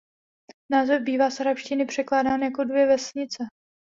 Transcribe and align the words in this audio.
Název 0.71 1.03
bývá 1.03 1.29
z 1.29 1.39
arabštiny 1.39 1.85
překládán 1.85 2.41
jako 2.41 2.63
"Dvě 2.63 2.87
vesnice". 2.87 3.43